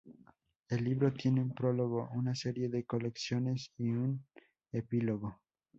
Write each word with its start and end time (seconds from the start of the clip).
El 0.69 0.83
libro 0.83 1.13
tiene 1.13 1.41
un 1.43 1.53
prólogo, 1.53 2.09
una 2.15 2.33
serie 2.33 2.69
de 2.69 2.85
colecciones 2.85 3.71
y 3.77 3.89
un 3.89 4.25
epílogo. 4.71 5.39